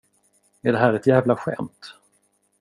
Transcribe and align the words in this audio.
Är 0.61 0.71
det 0.71 0.77
här 0.79 0.93
ett 0.93 1.07
jävla 1.07 1.35
skämt? 1.35 1.95